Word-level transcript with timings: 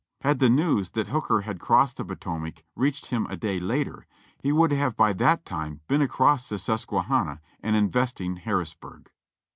Had 0.21 0.39
the 0.39 0.49
news 0.49 0.89
that 0.93 1.09
Hooker 1.09 1.41
had 1.41 1.59
crossed 1.59 1.97
the 1.97 2.03
Potomac 2.03 2.63
reached 2.75 3.05
him 3.11 3.27
a 3.27 3.37
day 3.37 3.59
later, 3.59 4.07
he 4.39 4.51
would 4.51 4.71
have 4.71 4.97
by 4.97 5.13
that 5.13 5.45
time 5.45 5.81
been 5.87 6.01
across 6.01 6.49
the 6.49 6.57
Sus 6.57 6.85
quehanna 6.87 7.39
and 7.61 7.75
investing 7.75 8.37
Harrisburg. 8.37 9.11